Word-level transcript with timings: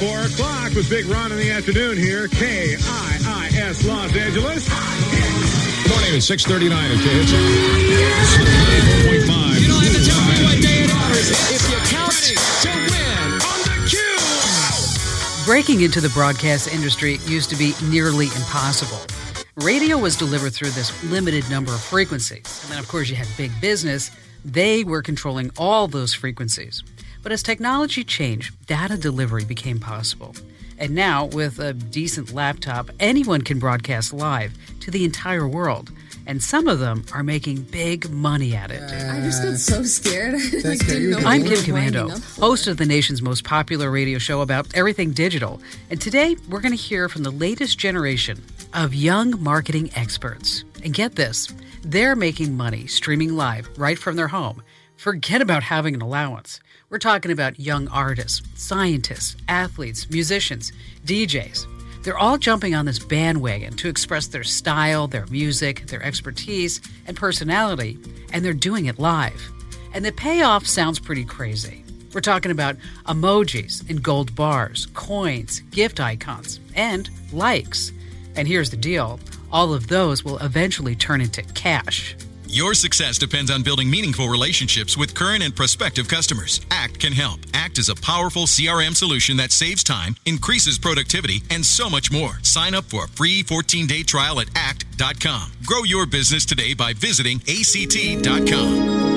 4 0.00 0.20
o'clock 0.22 0.72
with 0.72 0.88
Big 0.88 1.04
Ron 1.04 1.30
in 1.30 1.36
the 1.36 1.50
afternoon 1.50 1.98
here. 1.98 2.26
K-I-I-S 2.28 3.84
Los 3.84 4.16
Angeles. 4.16 4.66
Morning 5.90 6.16
at 6.16 6.22
639 6.22 6.72
at 6.72 6.96
KHS. 7.04 7.36
94.5. 9.04 9.60
You 9.60 9.68
don't 9.68 9.84
have 9.84 9.92
to 9.92 10.00
tell 10.08 10.24
me 10.24 10.40
what 10.40 10.56
day 10.64 10.88
it 10.88 10.90
is 11.12 11.28
if 11.52 11.68
you're 11.68 11.84
counting 11.92 12.40
to 12.64 12.72
win 12.88 13.44
on 13.44 13.60
the 13.68 13.76
cube. 13.92 15.44
Breaking 15.44 15.82
into 15.82 16.00
the 16.00 16.08
broadcast 16.14 16.72
industry 16.72 17.18
used 17.26 17.50
to 17.50 17.56
be 17.56 17.74
nearly 17.90 18.28
impossible. 18.28 19.04
Radio 19.56 19.98
was 19.98 20.16
delivered 20.16 20.54
through 20.54 20.70
this 20.70 20.90
limited 21.12 21.44
number 21.50 21.72
of 21.72 21.80
frequencies. 21.82 22.62
And 22.62 22.72
then, 22.72 22.78
of 22.78 22.88
course, 22.88 23.10
you 23.10 23.16
had 23.16 23.28
big 23.36 23.52
business. 23.60 24.10
They 24.46 24.82
were 24.82 25.02
controlling 25.02 25.50
all 25.58 25.88
those 25.88 26.14
frequencies. 26.14 26.82
But 27.22 27.32
as 27.32 27.42
technology 27.42 28.04
changed, 28.04 28.66
data 28.66 28.96
delivery 28.96 29.44
became 29.44 29.78
possible. 29.78 30.34
And 30.78 30.94
now, 30.94 31.26
with 31.26 31.58
a 31.58 31.74
decent 31.74 32.32
laptop, 32.32 32.90
anyone 32.98 33.42
can 33.42 33.58
broadcast 33.58 34.14
live 34.14 34.54
to 34.80 34.90
the 34.90 35.04
entire 35.04 35.46
world. 35.46 35.92
And 36.26 36.42
some 36.42 36.68
of 36.68 36.78
them 36.78 37.04
are 37.12 37.22
making 37.22 37.62
big 37.64 38.08
money 38.08 38.54
at 38.54 38.70
it. 38.70 38.82
I 38.82 39.20
just 39.20 39.42
got 39.42 39.56
so 39.56 39.82
scared. 39.82 40.34
I 40.36 40.68
like, 40.68 40.78
good. 40.78 40.86
didn't 40.86 41.10
know 41.10 41.18
I'm 41.18 41.42
Kim 41.42 41.58
Komando, 41.58 41.72
winding 41.72 42.10
up 42.12 42.18
for. 42.18 42.40
host 42.40 42.66
of 42.66 42.76
the 42.76 42.86
nation's 42.86 43.20
most 43.20 43.44
popular 43.44 43.90
radio 43.90 44.18
show 44.18 44.40
about 44.40 44.68
everything 44.74 45.10
digital. 45.12 45.60
And 45.90 46.00
today 46.00 46.36
we're 46.48 46.60
going 46.60 46.76
to 46.76 46.82
hear 46.82 47.08
from 47.08 47.24
the 47.24 47.30
latest 47.30 47.78
generation 47.78 48.42
of 48.72 48.94
young 48.94 49.42
marketing 49.42 49.90
experts. 49.96 50.64
And 50.82 50.94
get 50.94 51.16
this 51.16 51.48
they're 51.82 52.16
making 52.16 52.56
money 52.56 52.86
streaming 52.86 53.36
live 53.36 53.68
right 53.78 53.98
from 53.98 54.16
their 54.16 54.28
home. 54.28 54.62
Forget 54.96 55.40
about 55.40 55.62
having 55.62 55.94
an 55.94 56.02
allowance. 56.02 56.60
We're 56.90 56.98
talking 56.98 57.30
about 57.30 57.60
young 57.60 57.86
artists, 57.86 58.42
scientists, 58.56 59.36
athletes, 59.46 60.10
musicians, 60.10 60.72
DJs. 61.06 61.64
They're 62.02 62.18
all 62.18 62.36
jumping 62.36 62.74
on 62.74 62.84
this 62.84 62.98
bandwagon 62.98 63.76
to 63.76 63.88
express 63.88 64.26
their 64.26 64.42
style, 64.42 65.06
their 65.06 65.26
music, 65.26 65.86
their 65.86 66.02
expertise, 66.02 66.80
and 67.06 67.16
personality, 67.16 67.96
and 68.32 68.44
they're 68.44 68.52
doing 68.52 68.86
it 68.86 68.98
live. 68.98 69.40
And 69.94 70.04
the 70.04 70.10
payoff 70.10 70.66
sounds 70.66 70.98
pretty 70.98 71.24
crazy. 71.24 71.84
We're 72.12 72.22
talking 72.22 72.50
about 72.50 72.74
emojis 73.06 73.88
and 73.88 74.02
gold 74.02 74.34
bars, 74.34 74.86
coins, 74.86 75.60
gift 75.70 76.00
icons, 76.00 76.58
and 76.74 77.08
likes. 77.32 77.92
And 78.34 78.48
here's 78.48 78.70
the 78.70 78.76
deal 78.76 79.20
all 79.52 79.72
of 79.72 79.86
those 79.86 80.24
will 80.24 80.38
eventually 80.38 80.96
turn 80.96 81.20
into 81.20 81.42
cash. 81.42 82.16
Your 82.52 82.74
success 82.74 83.16
depends 83.16 83.48
on 83.48 83.62
building 83.62 83.88
meaningful 83.88 84.28
relationships 84.28 84.96
with 84.96 85.14
current 85.14 85.44
and 85.44 85.54
prospective 85.54 86.08
customers. 86.08 86.60
ACT 86.72 86.98
can 86.98 87.12
help. 87.12 87.38
ACT 87.54 87.78
is 87.78 87.88
a 87.88 87.94
powerful 87.94 88.42
CRM 88.42 88.96
solution 88.96 89.36
that 89.36 89.52
saves 89.52 89.84
time, 89.84 90.16
increases 90.26 90.76
productivity, 90.76 91.44
and 91.50 91.64
so 91.64 91.88
much 91.88 92.10
more. 92.10 92.40
Sign 92.42 92.74
up 92.74 92.82
for 92.86 93.04
a 93.04 93.08
free 93.08 93.44
14 93.44 93.86
day 93.86 94.02
trial 94.02 94.40
at 94.40 94.48
act.com. 94.56 95.52
Grow 95.64 95.84
your 95.84 96.06
business 96.06 96.44
today 96.44 96.74
by 96.74 96.92
visiting 96.92 97.36
act.com. 97.48 99.10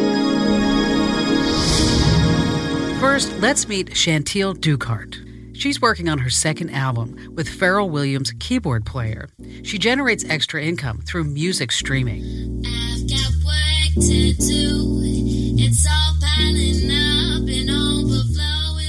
First, 3.00 3.34
let's 3.40 3.68
meet 3.68 3.90
Chantil 3.90 4.54
Ducart. 4.54 5.58
She's 5.58 5.82
working 5.82 6.08
on 6.08 6.20
her 6.20 6.30
second 6.30 6.70
album 6.70 7.34
with 7.36 7.48
Pharrell 7.48 7.90
Williams' 7.90 8.34
keyboard 8.40 8.86
player. 8.86 9.28
She 9.64 9.80
generates 9.80 10.24
extra 10.30 10.64
income 10.64 11.02
through 11.02 11.24
music 11.24 11.72
streaming. 11.72 12.64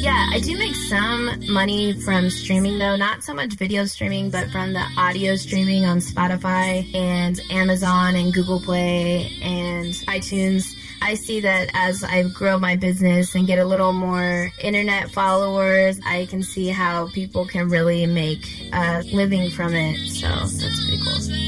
Yeah, 0.00 0.28
I 0.32 0.40
do 0.40 0.58
make 0.58 0.74
some 0.74 1.30
money 1.48 1.92
from 1.92 2.28
streaming 2.30 2.78
though, 2.78 2.96
not 2.96 3.22
so 3.22 3.32
much 3.32 3.54
video 3.54 3.86
streaming, 3.86 4.30
but 4.30 4.50
from 4.50 4.72
the 4.72 4.84
audio 4.96 5.36
streaming 5.36 5.86
on 5.86 5.98
Spotify 5.98 6.94
and 6.94 7.40
Amazon 7.50 8.14
and 8.14 8.32
Google 8.32 8.60
Play 8.60 9.30
and 9.42 9.94
iTunes. 10.06 10.76
I 11.00 11.14
see 11.14 11.40
that 11.40 11.70
as 11.74 12.02
I 12.02 12.22
grow 12.22 12.58
my 12.58 12.76
business 12.76 13.34
and 13.34 13.46
get 13.46 13.58
a 13.58 13.64
little 13.64 13.92
more 13.92 14.50
internet 14.60 15.10
followers, 15.10 16.00
I 16.06 16.26
can 16.26 16.42
see 16.42 16.68
how 16.68 17.08
people 17.08 17.46
can 17.46 17.68
really 17.68 18.06
make 18.06 18.70
a 18.72 19.02
living 19.12 19.50
from 19.50 19.74
it. 19.74 19.98
So 20.10 20.28
that's 20.28 20.84
pretty 20.84 21.02
cool. 21.02 21.43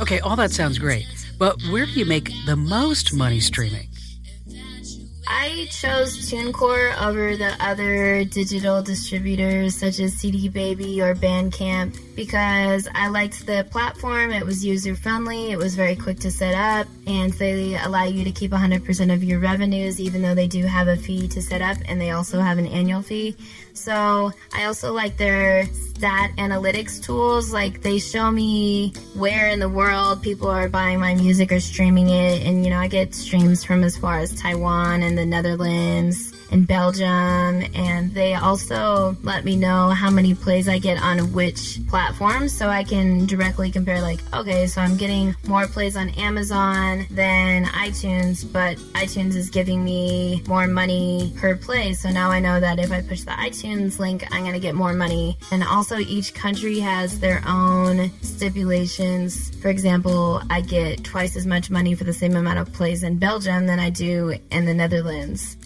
Okay, 0.00 0.20
all 0.20 0.36
that 0.36 0.52
sounds 0.52 0.78
great, 0.78 1.06
but 1.38 1.60
where 1.72 1.84
do 1.84 1.90
you 1.92 2.06
make 2.06 2.30
the 2.46 2.54
most 2.54 3.12
money 3.12 3.40
streaming? 3.40 3.88
Chose 5.66 6.30
TuneCore 6.30 7.00
over 7.02 7.36
the 7.36 7.54
other 7.60 8.24
digital 8.24 8.82
distributors 8.82 9.74
such 9.74 9.98
as 9.98 10.14
CD 10.14 10.48
Baby 10.48 11.02
or 11.02 11.14
Bandcamp 11.14 11.98
because 12.14 12.88
I 12.94 13.08
liked 13.08 13.46
the 13.46 13.66
platform. 13.70 14.30
It 14.30 14.44
was 14.44 14.64
user 14.64 14.94
friendly, 14.94 15.50
it 15.50 15.58
was 15.58 15.74
very 15.74 15.96
quick 15.96 16.20
to 16.20 16.30
set 16.30 16.54
up, 16.54 16.86
and 17.06 17.32
they 17.34 17.76
allow 17.76 18.04
you 18.04 18.24
to 18.24 18.30
keep 18.30 18.52
100% 18.52 19.12
of 19.12 19.24
your 19.24 19.40
revenues 19.40 20.00
even 20.00 20.22
though 20.22 20.34
they 20.34 20.46
do 20.46 20.64
have 20.64 20.86
a 20.86 20.96
fee 20.96 21.26
to 21.28 21.42
set 21.42 21.60
up 21.60 21.76
and 21.86 22.00
they 22.00 22.10
also 22.10 22.40
have 22.40 22.58
an 22.58 22.66
annual 22.66 23.02
fee. 23.02 23.36
So 23.74 24.32
I 24.52 24.64
also 24.64 24.92
like 24.92 25.16
their 25.16 25.66
stat 25.66 26.32
analytics 26.36 27.02
tools. 27.02 27.52
Like 27.52 27.82
they 27.82 27.98
show 27.98 28.30
me 28.30 28.92
where 29.14 29.48
in 29.48 29.60
the 29.60 29.68
world 29.68 30.22
people 30.22 30.48
are 30.48 30.68
buying 30.68 30.98
my 30.98 31.14
music 31.14 31.52
or 31.52 31.60
streaming 31.60 32.08
it. 32.08 32.44
And, 32.44 32.64
you 32.64 32.70
know, 32.70 32.78
I 32.78 32.88
get 32.88 33.14
streams 33.14 33.64
from 33.64 33.84
as 33.84 33.96
far 33.96 34.18
as 34.18 34.34
Taiwan 34.40 35.02
and 35.02 35.16
the 35.16 35.24
Netherlands 35.24 35.47
Netherlands 35.48 36.37
and 36.50 36.66
Belgium. 36.66 37.06
And 37.74 38.12
they 38.14 38.34
also 38.34 39.16
let 39.22 39.44
me 39.44 39.56
know 39.56 39.90
how 39.90 40.10
many 40.10 40.34
plays 40.34 40.68
I 40.68 40.78
get 40.78 41.00
on 41.02 41.32
which 41.32 41.80
platform 41.88 42.48
so 42.48 42.68
I 42.68 42.84
can 42.84 43.26
directly 43.26 43.70
compare, 43.70 44.00
like, 44.00 44.20
okay, 44.34 44.66
so 44.66 44.80
I'm 44.80 44.96
getting 44.96 45.34
more 45.46 45.66
plays 45.66 45.96
on 45.96 46.10
Amazon 46.10 47.06
than 47.10 47.64
iTunes, 47.66 48.50
but 48.50 48.76
iTunes 48.94 49.34
is 49.34 49.50
giving 49.50 49.84
me 49.84 50.42
more 50.46 50.66
money 50.66 51.32
per 51.36 51.56
play. 51.56 51.94
So 51.94 52.10
now 52.10 52.30
I 52.30 52.40
know 52.40 52.60
that 52.60 52.78
if 52.78 52.92
I 52.92 53.02
push 53.02 53.22
the 53.22 53.32
iTunes 53.32 53.98
link, 53.98 54.24
I'm 54.32 54.42
going 54.42 54.54
to 54.54 54.60
get 54.60 54.74
more 54.74 54.92
money. 54.92 55.36
And 55.50 55.62
also, 55.62 55.98
each 55.98 56.34
country 56.34 56.78
has 56.80 57.20
their 57.20 57.42
own 57.46 58.10
stipulations. 58.22 59.50
For 59.60 59.68
example, 59.68 60.42
I 60.50 60.60
get 60.60 61.04
twice 61.04 61.36
as 61.36 61.46
much 61.46 61.70
money 61.70 61.94
for 61.94 62.04
the 62.04 62.12
same 62.12 62.36
amount 62.36 62.58
of 62.58 62.72
plays 62.72 63.02
in 63.02 63.18
Belgium 63.18 63.66
than 63.66 63.78
I 63.78 63.90
do 63.90 64.38
in 64.50 64.64
the 64.64 64.74
Netherlands. 64.74 65.56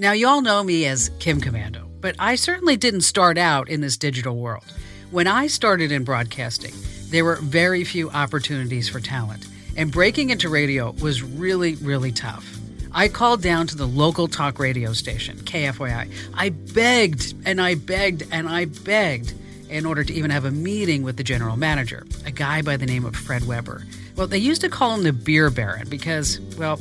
Now, 0.00 0.12
you 0.12 0.28
all 0.28 0.42
know 0.42 0.62
me 0.62 0.86
as 0.86 1.10
Kim 1.18 1.40
Komando, 1.40 1.84
but 2.00 2.14
I 2.20 2.36
certainly 2.36 2.76
didn't 2.76 3.00
start 3.00 3.36
out 3.36 3.68
in 3.68 3.80
this 3.80 3.96
digital 3.96 4.36
world. 4.36 4.62
When 5.10 5.26
I 5.26 5.48
started 5.48 5.90
in 5.90 6.04
broadcasting, 6.04 6.72
there 7.10 7.24
were 7.24 7.34
very 7.42 7.82
few 7.82 8.08
opportunities 8.10 8.88
for 8.88 9.00
talent, 9.00 9.48
and 9.76 9.90
breaking 9.90 10.30
into 10.30 10.48
radio 10.48 10.92
was 11.02 11.24
really, 11.24 11.74
really 11.76 12.12
tough. 12.12 12.48
I 12.92 13.08
called 13.08 13.42
down 13.42 13.66
to 13.66 13.76
the 13.76 13.88
local 13.88 14.28
talk 14.28 14.60
radio 14.60 14.92
station, 14.92 15.36
KFYI. 15.38 16.12
I 16.32 16.50
begged 16.50 17.34
and 17.44 17.60
I 17.60 17.74
begged 17.74 18.22
and 18.30 18.48
I 18.48 18.66
begged 18.66 19.34
in 19.68 19.84
order 19.84 20.04
to 20.04 20.12
even 20.12 20.30
have 20.30 20.44
a 20.44 20.52
meeting 20.52 21.02
with 21.02 21.16
the 21.16 21.24
general 21.24 21.56
manager, 21.56 22.06
a 22.24 22.30
guy 22.30 22.62
by 22.62 22.76
the 22.76 22.86
name 22.86 23.04
of 23.04 23.16
Fred 23.16 23.48
Weber. 23.48 23.84
Well, 24.14 24.28
they 24.28 24.38
used 24.38 24.60
to 24.60 24.68
call 24.68 24.94
him 24.94 25.02
the 25.02 25.12
beer 25.12 25.50
baron 25.50 25.88
because, 25.88 26.38
well, 26.56 26.80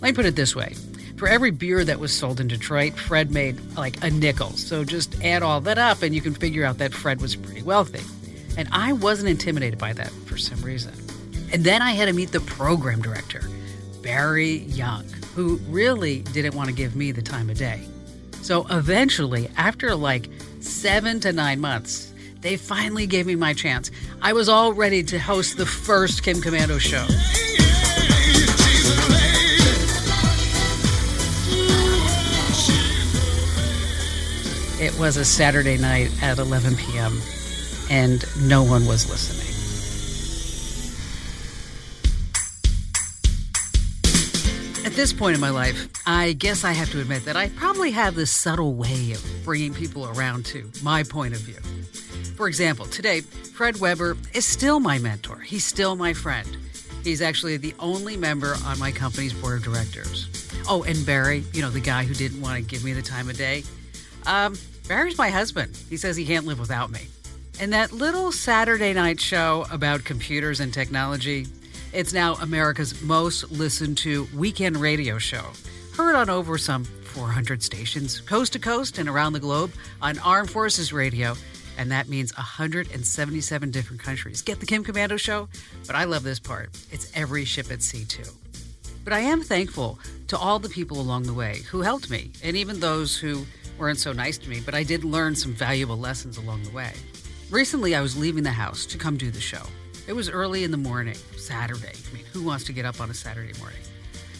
let 0.00 0.10
me 0.10 0.12
put 0.12 0.26
it 0.26 0.34
this 0.34 0.56
way. 0.56 0.74
For 1.16 1.26
every 1.26 1.50
beer 1.50 1.82
that 1.82 1.98
was 1.98 2.12
sold 2.12 2.40
in 2.40 2.48
Detroit, 2.48 2.92
Fred 2.94 3.30
made 3.30 3.58
like 3.74 4.02
a 4.04 4.10
nickel. 4.10 4.50
So 4.50 4.84
just 4.84 5.22
add 5.24 5.42
all 5.42 5.62
that 5.62 5.78
up 5.78 6.02
and 6.02 6.14
you 6.14 6.20
can 6.20 6.34
figure 6.34 6.62
out 6.62 6.76
that 6.78 6.92
Fred 6.92 7.22
was 7.22 7.34
pretty 7.34 7.62
wealthy. 7.62 8.02
And 8.58 8.68
I 8.70 8.92
wasn't 8.92 9.30
intimidated 9.30 9.78
by 9.78 9.94
that 9.94 10.10
for 10.10 10.36
some 10.36 10.60
reason. 10.60 10.92
And 11.52 11.64
then 11.64 11.80
I 11.80 11.92
had 11.92 12.06
to 12.06 12.12
meet 12.12 12.32
the 12.32 12.40
program 12.40 13.00
director, 13.00 13.48
Barry 14.02 14.58
Young, 14.58 15.06
who 15.34 15.56
really 15.68 16.20
didn't 16.20 16.54
want 16.54 16.68
to 16.68 16.74
give 16.74 16.94
me 16.94 17.12
the 17.12 17.22
time 17.22 17.48
of 17.48 17.56
day. 17.56 17.80
So 18.42 18.66
eventually, 18.68 19.48
after 19.56 19.94
like 19.94 20.28
seven 20.60 21.20
to 21.20 21.32
nine 21.32 21.60
months, 21.60 22.12
they 22.42 22.58
finally 22.58 23.06
gave 23.06 23.26
me 23.26 23.36
my 23.36 23.54
chance. 23.54 23.90
I 24.20 24.34
was 24.34 24.50
all 24.50 24.74
ready 24.74 25.02
to 25.04 25.18
host 25.18 25.56
the 25.56 25.66
first 25.66 26.22
Kim 26.22 26.36
Komando 26.36 26.78
show. 26.78 27.06
It 34.86 34.96
was 35.00 35.16
a 35.16 35.24
Saturday 35.24 35.76
night 35.78 36.12
at 36.22 36.38
11 36.38 36.76
p.m., 36.76 37.20
and 37.90 38.24
no 38.40 38.62
one 38.62 38.86
was 38.86 39.10
listening. 39.10 39.52
At 44.86 44.92
this 44.92 45.12
point 45.12 45.34
in 45.34 45.40
my 45.40 45.50
life, 45.50 45.88
I 46.06 46.34
guess 46.34 46.62
I 46.62 46.70
have 46.70 46.88
to 46.92 47.00
admit 47.00 47.24
that 47.24 47.34
I 47.34 47.48
probably 47.48 47.90
have 47.90 48.14
this 48.14 48.30
subtle 48.30 48.74
way 48.74 49.10
of 49.10 49.26
bringing 49.44 49.74
people 49.74 50.06
around 50.06 50.46
to 50.46 50.70
my 50.84 51.02
point 51.02 51.34
of 51.34 51.40
view. 51.40 51.58
For 52.36 52.46
example, 52.46 52.86
today, 52.86 53.22
Fred 53.22 53.80
Weber 53.80 54.16
is 54.34 54.44
still 54.44 54.78
my 54.78 55.00
mentor. 55.00 55.40
He's 55.40 55.64
still 55.64 55.96
my 55.96 56.12
friend. 56.12 56.56
He's 57.02 57.22
actually 57.22 57.56
the 57.56 57.74
only 57.80 58.16
member 58.16 58.54
on 58.64 58.78
my 58.78 58.92
company's 58.92 59.32
board 59.32 59.58
of 59.58 59.64
directors. 59.64 60.28
Oh, 60.68 60.84
and 60.84 61.04
Barry, 61.04 61.42
you 61.52 61.60
know, 61.60 61.70
the 61.70 61.80
guy 61.80 62.04
who 62.04 62.14
didn't 62.14 62.40
want 62.40 62.54
to 62.54 62.62
give 62.62 62.84
me 62.84 62.92
the 62.92 63.02
time 63.02 63.28
of 63.28 63.36
day. 63.36 63.64
Um, 64.26 64.54
Barry's 64.88 65.18
my 65.18 65.30
husband. 65.30 65.76
He 65.88 65.96
says 65.96 66.16
he 66.16 66.24
can't 66.24 66.46
live 66.46 66.60
without 66.60 66.90
me. 66.90 67.08
And 67.58 67.72
that 67.72 67.90
little 67.90 68.30
Saturday 68.30 68.92
night 68.92 69.18
show 69.20 69.66
about 69.72 70.04
computers 70.04 70.60
and 70.60 70.72
technology, 70.72 71.46
it's 71.92 72.12
now 72.12 72.34
America's 72.34 73.02
most 73.02 73.50
listened 73.50 73.98
to 73.98 74.28
weekend 74.34 74.76
radio 74.76 75.18
show. 75.18 75.44
Heard 75.96 76.14
on 76.14 76.30
over 76.30 76.56
some 76.56 76.84
400 76.84 77.62
stations, 77.62 78.20
coast 78.20 78.52
to 78.52 78.58
coast 78.58 78.98
and 78.98 79.08
around 79.08 79.32
the 79.32 79.40
globe 79.40 79.72
on 80.00 80.18
Armed 80.20 80.50
Forces 80.50 80.92
Radio. 80.92 81.34
And 81.78 81.90
that 81.90 82.08
means 82.08 82.34
177 82.36 83.70
different 83.70 84.02
countries. 84.02 84.40
Get 84.40 84.60
the 84.60 84.66
Kim 84.66 84.84
Komando 84.84 85.18
show? 85.18 85.48
But 85.86 85.96
I 85.96 86.04
love 86.04 86.22
this 86.22 86.38
part. 86.38 86.70
It's 86.92 87.10
every 87.14 87.44
ship 87.44 87.72
at 87.72 87.82
sea, 87.82 88.04
too. 88.04 88.30
But 89.02 89.12
I 89.12 89.20
am 89.20 89.42
thankful 89.42 89.98
to 90.28 90.38
all 90.38 90.58
the 90.58 90.68
people 90.68 91.00
along 91.00 91.24
the 91.24 91.34
way 91.34 91.62
who 91.70 91.80
helped 91.80 92.10
me, 92.10 92.32
and 92.42 92.56
even 92.56 92.80
those 92.80 93.16
who 93.16 93.46
weren't 93.78 93.98
so 93.98 94.12
nice 94.12 94.38
to 94.38 94.48
me, 94.48 94.60
but 94.60 94.74
I 94.74 94.82
did 94.82 95.04
learn 95.04 95.34
some 95.34 95.52
valuable 95.52 95.96
lessons 95.98 96.36
along 96.36 96.62
the 96.62 96.70
way. 96.70 96.92
Recently, 97.50 97.94
I 97.94 98.00
was 98.00 98.16
leaving 98.16 98.42
the 98.42 98.50
house 98.50 98.86
to 98.86 98.98
come 98.98 99.16
do 99.16 99.30
the 99.30 99.40
show. 99.40 99.62
It 100.06 100.12
was 100.12 100.28
early 100.28 100.64
in 100.64 100.70
the 100.70 100.76
morning, 100.76 101.16
Saturday. 101.36 101.92
I 102.10 102.14
mean, 102.14 102.24
who 102.32 102.42
wants 102.42 102.64
to 102.64 102.72
get 102.72 102.84
up 102.84 103.00
on 103.00 103.10
a 103.10 103.14
Saturday 103.14 103.58
morning? 103.58 103.80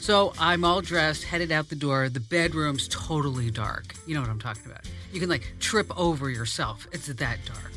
So 0.00 0.33
I'm 0.38 0.65
all 0.65 0.81
dressed, 0.81 1.25
headed 1.25 1.50
out 1.50 1.69
the 1.69 1.77
door. 1.77 2.09
The 2.09 2.21
bedroom's 2.21 2.87
totally 2.88 3.50
dark. 3.50 3.94
You 4.06 4.15
know 4.15 4.21
what 4.21 4.31
I'm 4.31 4.38
talking 4.38 4.71
about. 4.71 4.83
You 5.12 5.21
can 5.21 5.29
like 5.29 5.55
trip 5.59 5.91
over 5.99 6.31
yourself. 6.31 6.87
It's 6.93 7.06
that 7.06 7.19
dark. 7.44 7.73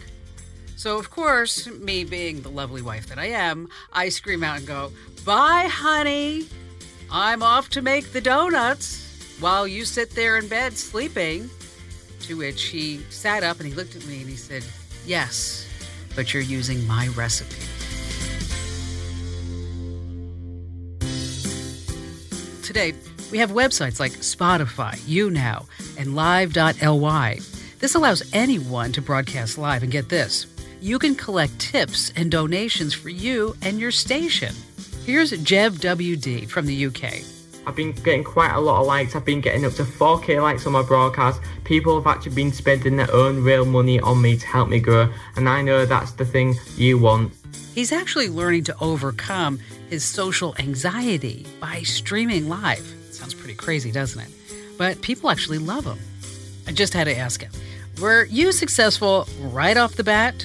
So, 0.75 0.97
of 0.97 1.09
course, 1.09 1.67
me 1.67 2.05
being 2.05 2.41
the 2.41 2.49
lovely 2.49 2.81
wife 2.81 3.07
that 3.07 3.17
I 3.17 3.25
am, 3.25 3.67
I 3.91 4.09
scream 4.09 4.43
out 4.43 4.59
and 4.59 4.67
go, 4.67 4.91
Bye, 5.25 5.67
honey. 5.69 6.47
I'm 7.11 7.41
off 7.41 7.69
to 7.69 7.81
make 7.81 8.13
the 8.13 8.21
donuts 8.21 9.08
while 9.39 9.67
you 9.67 9.85
sit 9.85 10.11
there 10.11 10.37
in 10.37 10.47
bed 10.47 10.77
sleeping. 10.77 11.49
To 12.21 12.37
which 12.37 12.63
he 12.63 12.97
sat 13.09 13.43
up 13.43 13.59
and 13.59 13.67
he 13.67 13.73
looked 13.73 13.95
at 13.95 14.05
me 14.05 14.19
and 14.19 14.29
he 14.29 14.35
said, 14.35 14.63
Yes, 15.05 15.67
but 16.15 16.33
you're 16.33 16.43
using 16.43 16.85
my 16.85 17.07
recipe. 17.09 17.55
Today, 22.63 22.93
we 23.31 23.39
have 23.39 23.51
websites 23.51 23.99
like 23.99 24.11
Spotify, 24.11 24.95
YouNow, 24.99 25.65
and 25.97 26.15
Live.ly. 26.15 27.39
This 27.79 27.95
allows 27.95 28.29
anyone 28.33 28.91
to 28.91 29.01
broadcast 29.01 29.57
live 29.57 29.81
and 29.81 29.91
get 29.91 30.09
this. 30.09 30.45
You 30.81 30.99
can 30.99 31.15
collect 31.15 31.57
tips 31.59 32.11
and 32.15 32.29
donations 32.29 32.93
for 32.93 33.09
you 33.09 33.55
and 33.61 33.79
your 33.79 33.91
station. 33.91 34.53
Here's 35.05 35.31
Jev 35.31 35.79
WD 35.79 36.49
from 36.49 36.65
the 36.67 36.85
UK. 36.85 37.38
I've 37.69 37.75
been 37.75 37.91
getting 37.91 38.23
quite 38.23 38.51
a 38.51 38.59
lot 38.59 38.81
of 38.81 38.87
likes. 38.87 39.15
I've 39.15 39.25
been 39.25 39.41
getting 39.41 39.63
up 39.63 39.73
to 39.73 39.83
4k 39.83 40.41
likes 40.41 40.65
on 40.65 40.73
my 40.73 40.81
broadcast. 40.81 41.39
People 41.65 42.01
have 42.01 42.07
actually 42.07 42.33
been 42.33 42.51
spending 42.51 42.95
their 42.95 43.13
own 43.13 43.43
real 43.43 43.63
money 43.63 43.99
on 43.99 44.19
me 44.23 44.37
to 44.37 44.47
help 44.47 44.69
me 44.69 44.79
grow, 44.79 45.13
and 45.35 45.47
I 45.47 45.61
know 45.61 45.85
that's 45.85 46.13
the 46.13 46.25
thing 46.25 46.55
you 46.77 46.97
want. 46.97 47.31
He's 47.75 47.91
actually 47.91 48.27
learning 48.27 48.63
to 48.63 48.75
overcome 48.81 49.59
his 49.87 50.03
social 50.03 50.55
anxiety 50.57 51.45
by 51.59 51.83
streaming 51.83 52.49
live. 52.49 52.91
Sounds 53.11 53.35
pretty 53.35 53.53
crazy, 53.53 53.91
doesn't 53.91 54.19
it? 54.19 54.29
But 54.79 54.99
people 55.03 55.29
actually 55.29 55.59
love 55.59 55.85
him. 55.85 55.99
I 56.65 56.71
just 56.71 56.93
had 56.93 57.03
to 57.03 57.15
ask 57.15 57.43
him 57.43 57.51
Were 58.01 58.23
you 58.23 58.51
successful 58.51 59.27
right 59.41 59.77
off 59.77 59.93
the 59.93 60.03
bat? 60.03 60.43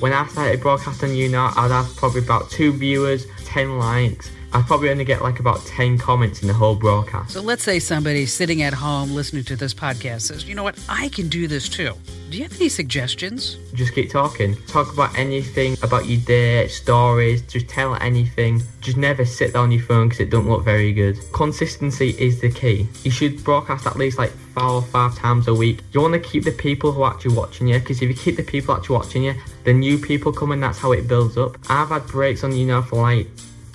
When 0.00 0.12
I 0.12 0.26
started 0.26 0.60
broadcasting 0.60 1.14
you 1.14 1.28
know, 1.28 1.52
I'd 1.54 1.70
have 1.70 1.94
probably 1.94 2.24
about 2.24 2.50
two 2.50 2.72
viewers, 2.72 3.26
10 3.44 3.78
likes. 3.78 4.32
I'd 4.52 4.66
probably 4.66 4.90
only 4.90 5.04
get 5.04 5.22
like 5.22 5.40
about 5.40 5.64
10 5.66 5.98
comments 5.98 6.42
in 6.42 6.48
the 6.48 6.54
whole 6.54 6.74
broadcast. 6.74 7.30
So 7.30 7.40
let's 7.42 7.62
say 7.62 7.78
somebody 7.78 8.24
sitting 8.26 8.62
at 8.62 8.72
home 8.72 9.12
listening 9.12 9.44
to 9.44 9.56
this 9.56 9.74
podcast 9.74 10.22
says, 10.22 10.44
you 10.48 10.54
know 10.54 10.62
what, 10.62 10.78
I 10.88 11.08
can 11.10 11.28
do 11.28 11.46
this 11.46 11.68
too. 11.68 11.92
Do 12.30 12.36
you 12.36 12.44
have 12.44 12.54
any 12.56 12.68
suggestions? 12.68 13.56
Just 13.74 13.94
keep 13.94 14.10
talking. 14.10 14.54
Talk 14.66 14.92
about 14.92 15.16
anything 15.18 15.76
about 15.82 16.06
your 16.06 16.20
day, 16.20 16.68
stories, 16.68 17.42
just 17.42 17.68
tell 17.68 17.94
anything. 17.96 18.62
Just 18.80 18.96
never 18.96 19.24
sit 19.24 19.54
on 19.56 19.70
your 19.70 19.82
phone 19.82 20.08
because 20.08 20.20
it 20.20 20.30
don't 20.30 20.48
look 20.48 20.64
very 20.64 20.92
good. 20.92 21.16
Consistency 21.32 22.10
is 22.18 22.40
the 22.40 22.50
key. 22.50 22.86
You 23.02 23.10
should 23.10 23.42
broadcast 23.44 23.86
at 23.86 23.96
least 23.96 24.18
like 24.18 24.30
four 24.30 24.64
or 24.64 24.82
five 24.82 25.14
times 25.14 25.48
a 25.48 25.54
week. 25.54 25.80
You 25.92 26.00
want 26.00 26.14
to 26.14 26.20
keep 26.20 26.44
the 26.44 26.52
people 26.52 26.92
who 26.92 27.02
are 27.02 27.14
actually 27.14 27.34
watching 27.34 27.68
you 27.68 27.78
because 27.78 28.02
if 28.02 28.08
you 28.08 28.14
keep 28.14 28.36
the 28.36 28.42
people 28.42 28.74
actually 28.74 28.96
watching 28.96 29.24
you, 29.24 29.34
the 29.64 29.72
new 29.72 29.98
people 29.98 30.32
come 30.32 30.52
in, 30.52 30.60
that's 30.60 30.78
how 30.78 30.92
it 30.92 31.08
builds 31.08 31.36
up. 31.36 31.58
I've 31.70 31.88
had 31.88 32.06
breaks 32.06 32.44
on, 32.44 32.52
you 32.52 32.66
know, 32.66 32.82
for 32.82 33.02
like 33.02 33.26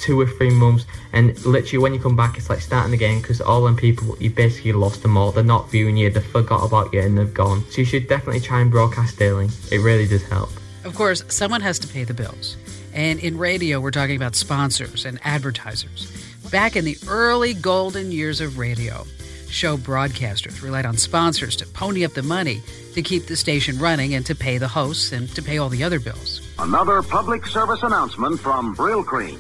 two 0.04 0.20
or 0.20 0.28
three 0.28 0.50
months 0.50 0.86
and 1.14 1.26
literally 1.46 1.82
when 1.82 1.94
you 1.94 2.00
come 2.00 2.16
back 2.16 2.38
it's 2.38 2.50
like 2.50 2.60
starting 2.60 2.94
again 2.94 3.22
because 3.22 3.40
all 3.42 3.64
them 3.64 3.76
people 3.76 4.16
you 4.20 4.30
basically 4.30 4.74
lost 4.74 5.02
them 5.02 5.16
all 5.18 5.32
they're 5.32 5.44
not 5.44 5.70
viewing 5.70 5.96
you 5.96 6.10
they 6.10 6.20
forgot 6.20 6.66
about 6.66 6.94
you 6.94 7.02
and 7.02 7.18
they've 7.18 7.34
gone 7.34 7.64
so 7.70 7.78
you 7.80 7.86
should 7.86 8.08
definitely 8.08 8.40
try 8.42 8.60
and 8.60 8.72
broadcast 8.72 9.18
daily 9.18 9.48
it 9.72 9.80
really 9.80 10.08
does 10.08 10.24
help 10.24 10.50
Of 10.84 10.96
course, 10.96 11.24
someone 11.30 11.62
has 11.62 11.80
to 11.80 11.88
pay 11.88 12.04
the 12.04 12.14
bills. 12.14 12.58
And 12.94 13.18
in 13.20 13.38
radio, 13.38 13.80
we're 13.80 13.92
talking 13.92 14.18
about 14.18 14.36
sponsors 14.36 15.06
and 15.06 15.18
advertisers. 15.24 16.12
Back 16.52 16.76
in 16.76 16.84
the 16.84 16.98
early 17.08 17.54
golden 17.54 18.12
years 18.12 18.42
of 18.42 18.58
radio, 18.58 19.06
show 19.50 19.78
broadcasters 19.78 20.62
relied 20.62 20.86
on 20.86 20.98
sponsors 20.98 21.56
to 21.58 21.66
pony 21.68 22.04
up 22.04 22.14
the 22.14 22.22
money 22.22 22.62
to 22.96 23.02
keep 23.02 23.28
the 23.28 23.36
station 23.38 23.80
running 23.80 24.14
and 24.16 24.26
to 24.26 24.36
pay 24.36 24.58
the 24.58 24.68
hosts 24.68 25.14
and 25.14 25.30
to 25.36 25.42
pay 25.42 25.58
all 25.58 25.70
the 25.70 25.84
other 25.84 26.00
bills. 26.00 26.42
Another 26.60 27.02
public 27.02 27.48
service 27.48 27.82
announcement 27.84 28.40
from 28.40 28.76
Brylcreem. 28.76 29.40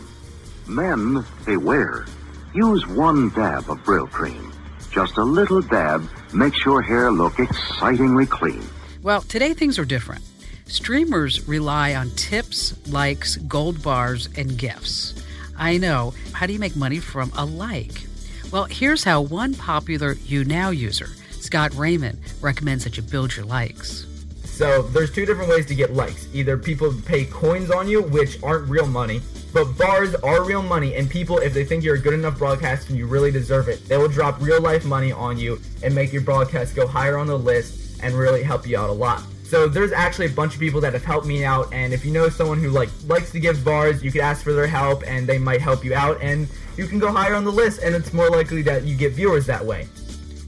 Men, 0.68 1.26
beware. 1.46 2.06
Use 2.54 2.88
one 2.88 3.30
dab 3.30 3.70
of 3.70 3.80
Brylcreem. 3.80 4.54
Just 4.92 5.18
a 5.18 5.24
little 5.24 5.62
dab 5.62 6.08
makes 6.34 6.64
your 6.64 6.82
hair 6.82 7.12
look 7.12 7.40
excitingly 7.40 8.26
clean. 8.26 8.64
Well, 9.02 9.22
today 9.22 9.54
things 9.54 9.78
are 9.78 9.86
different. 9.86 10.24
Streamers 10.66 11.48
rely 11.48 11.96
on 11.96 12.12
tips, 12.12 12.76
likes, 12.88 13.36
gold 13.36 13.84
bars, 13.84 14.30
and 14.38 14.58
gifts. 14.58 15.22
I 15.58 15.78
know. 15.78 16.14
How 16.32 16.46
do 16.46 16.54
you 16.54 16.60
make 16.60 16.76
money 16.76 17.00
from 17.00 17.32
a 17.36 17.46
like? 17.46 18.06
Well, 18.52 18.66
here's 18.66 19.04
how 19.04 19.22
one 19.22 19.56
popular 19.56 20.16
YouNow 20.16 20.76
user, 20.76 21.10
Scott 21.32 21.74
Raymond, 21.76 22.20
recommends 22.40 22.84
that 22.86 22.96
you 22.98 23.04
build 23.04 23.36
your 23.36 23.46
likes. 23.46 24.06
So 24.46 24.84
there's 24.84 25.12
two 25.12 25.26
different 25.26 25.50
ways 25.50 25.66
to 25.66 25.76
get 25.76 25.94
likes. 25.94 26.28
Either 26.34 26.58
people 26.58 26.94
pay 27.06 27.26
coins 27.26 27.72
on 27.72 27.88
you, 27.88 28.04
which 28.04 28.42
aren't 28.44 28.70
real 28.70 28.88
money, 28.88 29.22
but 29.54 29.78
bars 29.78 30.16
are 30.16 30.44
real 30.44 30.64
money, 30.64 30.96
and 30.96 31.10
people, 31.10 31.38
if 31.38 31.54
they 31.54 31.64
think 31.64 31.84
you're 31.84 31.96
a 31.96 32.00
good 32.00 32.16
enough 32.16 32.40
broadcaster 32.40 32.90
and 32.90 32.98
you 32.98 33.06
really 33.06 33.32
deserve 33.32 33.68
it, 33.68 33.86
they 33.88 33.98
will 33.98 34.08
drop 34.08 34.42
real 34.42 34.60
life 34.60 34.84
money 34.84 35.12
on 35.12 35.38
you 35.38 35.62
and 35.84 35.94
make 35.94 36.12
your 36.12 36.24
broadcast 36.24 36.76
go 36.76 36.88
higher 36.88 37.18
on 37.18 37.28
the 37.28 37.38
list 37.38 38.02
and 38.02 38.16
really 38.16 38.42
help 38.42 38.68
you 38.68 38.78
out 38.78 38.90
a 38.90 38.94
lot. 38.94 39.24
So 39.44 39.68
there's 39.68 39.92
actually 39.92 40.26
a 40.26 40.32
bunch 40.32 40.56
of 40.56 40.60
people 40.60 40.82
that 40.82 40.94
have 40.94 41.06
helped 41.06 41.28
me 41.28 41.46
out, 41.46 41.72
and 41.72 41.94
if 41.94 42.04
you 42.04 42.12
know 42.12 42.30
someone 42.30 42.60
who 42.60 42.70
like 42.70 42.90
likes 43.06 43.32
to 43.34 43.40
give 43.40 43.64
bars, 43.64 44.04
you 44.04 44.12
could 44.12 44.22
ask 44.22 44.44
for 44.44 44.54
their 44.54 44.66
help, 44.66 45.04
and 45.06 45.28
they 45.28 45.38
might 45.38 45.62
help 45.62 45.86
you 45.86 45.94
out, 45.94 46.20
and 46.20 46.48
you 46.76 46.88
can 46.88 46.98
go 46.98 47.12
higher 47.12 47.36
on 47.36 47.44
the 47.44 47.52
list, 47.52 47.80
and 47.84 47.94
it's 47.94 48.12
more 48.12 48.32
likely 48.32 48.64
that 48.64 48.84
you 48.84 48.96
get 48.96 49.14
viewers 49.14 49.46
that 49.46 49.64
way. 49.64 49.88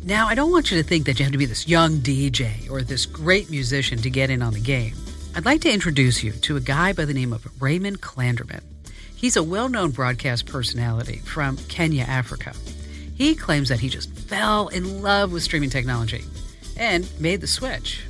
Now, 0.03 0.27
I 0.27 0.33
don't 0.33 0.51
want 0.51 0.71
you 0.71 0.81
to 0.81 0.87
think 0.87 1.05
that 1.05 1.19
you 1.19 1.25
have 1.25 1.31
to 1.31 1.37
be 1.37 1.45
this 1.45 1.67
young 1.67 1.97
DJ 1.97 2.69
or 2.71 2.81
this 2.81 3.05
great 3.05 3.51
musician 3.51 3.99
to 3.99 4.09
get 4.09 4.31
in 4.31 4.41
on 4.41 4.53
the 4.53 4.59
game. 4.59 4.95
I'd 5.35 5.45
like 5.45 5.61
to 5.61 5.71
introduce 5.71 6.23
you 6.23 6.31
to 6.31 6.57
a 6.57 6.59
guy 6.59 6.93
by 6.93 7.05
the 7.05 7.13
name 7.13 7.33
of 7.33 7.45
Raymond 7.61 8.01
Clanderman. 8.01 8.74
He's 9.25 9.37
a 9.37 9.41
well 9.41 9.69
known 9.69 9.89
broadcast 9.89 10.45
personality 10.45 11.17
from 11.17 11.57
Kenya, 11.67 12.03
Africa. 12.03 12.53
He 13.15 13.33
claims 13.33 13.69
that 13.69 13.79
he 13.79 13.89
just 13.89 14.11
fell 14.15 14.67
in 14.67 15.01
love 15.01 15.31
with 15.31 15.41
streaming 15.41 15.71
technology 15.71 16.23
and 16.77 17.09
made 17.19 17.41
the 17.41 17.47
switch. 17.47 18.03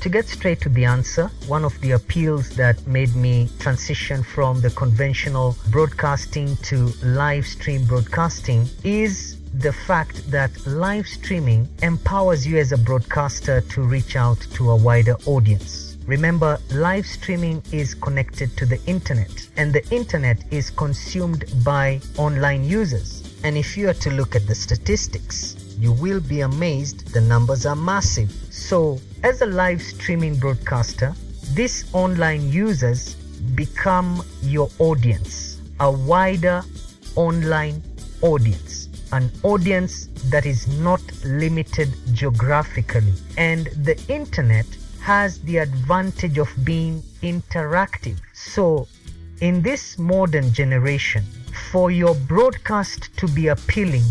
To 0.00 0.10
get 0.10 0.28
straight 0.28 0.60
to 0.60 0.68
the 0.68 0.84
answer, 0.84 1.30
one 1.46 1.64
of 1.64 1.80
the 1.80 1.92
appeals 1.92 2.50
that 2.50 2.86
made 2.86 3.16
me 3.16 3.48
transition 3.60 4.22
from 4.22 4.60
the 4.60 4.68
conventional 4.68 5.56
broadcasting 5.70 6.58
to 6.64 6.92
live 7.02 7.46
stream 7.46 7.86
broadcasting 7.86 8.68
is 8.84 9.38
the 9.54 9.72
fact 9.72 10.30
that 10.30 10.50
live 10.66 11.06
streaming 11.06 11.66
empowers 11.80 12.46
you 12.46 12.58
as 12.58 12.72
a 12.72 12.76
broadcaster 12.76 13.62
to 13.70 13.80
reach 13.80 14.16
out 14.16 14.46
to 14.52 14.70
a 14.70 14.76
wider 14.76 15.16
audience. 15.24 15.85
Remember, 16.06 16.60
live 16.70 17.04
streaming 17.04 17.60
is 17.72 17.92
connected 17.92 18.56
to 18.58 18.64
the 18.64 18.80
internet, 18.86 19.48
and 19.56 19.72
the 19.72 19.84
internet 19.92 20.38
is 20.52 20.70
consumed 20.70 21.44
by 21.64 22.00
online 22.16 22.62
users. 22.62 23.24
And 23.42 23.56
if 23.56 23.76
you 23.76 23.88
are 23.88 23.94
to 23.94 24.10
look 24.12 24.36
at 24.36 24.46
the 24.46 24.54
statistics, 24.54 25.56
you 25.80 25.92
will 25.92 26.20
be 26.20 26.42
amazed 26.42 27.12
the 27.12 27.20
numbers 27.20 27.66
are 27.66 27.74
massive. 27.74 28.30
So, 28.50 29.00
as 29.24 29.42
a 29.42 29.46
live 29.46 29.82
streaming 29.82 30.36
broadcaster, 30.36 31.12
these 31.54 31.92
online 31.92 32.52
users 32.52 33.16
become 33.56 34.22
your 34.42 34.70
audience, 34.78 35.60
a 35.80 35.90
wider 35.90 36.62
online 37.16 37.82
audience, 38.22 38.88
an 39.10 39.28
audience 39.42 40.06
that 40.30 40.46
is 40.46 40.68
not 40.78 41.02
limited 41.24 41.88
geographically. 42.12 43.14
And 43.36 43.66
the 43.82 44.00
internet 44.08 44.66
has 45.06 45.38
the 45.42 45.58
advantage 45.58 46.36
of 46.36 46.48
being 46.64 47.00
interactive. 47.22 48.18
So, 48.32 48.88
in 49.40 49.62
this 49.62 49.98
modern 49.98 50.52
generation, 50.52 51.22
for 51.70 51.92
your 51.92 52.16
broadcast 52.26 53.16
to 53.18 53.28
be 53.28 53.46
appealing, 53.46 54.02